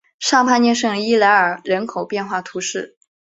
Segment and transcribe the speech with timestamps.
[0.17, 2.97] 尚帕涅圣伊莱尔人口变化图示